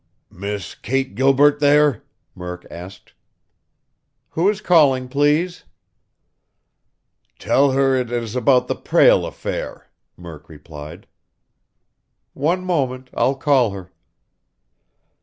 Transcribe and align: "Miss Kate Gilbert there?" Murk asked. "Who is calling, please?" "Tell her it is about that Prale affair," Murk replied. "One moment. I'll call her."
"Miss 0.31 0.73
Kate 0.73 1.13
Gilbert 1.13 1.59
there?" 1.59 2.03
Murk 2.33 2.65
asked. 2.71 3.13
"Who 4.31 4.49
is 4.49 4.59
calling, 4.59 5.07
please?" 5.07 5.63
"Tell 7.37 7.73
her 7.73 7.95
it 7.95 8.11
is 8.11 8.35
about 8.35 8.67
that 8.67 8.83
Prale 8.83 9.27
affair," 9.27 9.91
Murk 10.17 10.49
replied. 10.49 11.05
"One 12.33 12.65
moment. 12.65 13.11
I'll 13.13 13.35
call 13.35 13.69
her." 13.73 13.91